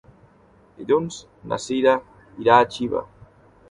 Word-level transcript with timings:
Dilluns 0.77 1.19
na 1.53 1.61
Cira 1.69 1.95
irà 2.47 2.61
a 2.61 2.69
Xiva. 2.77 3.09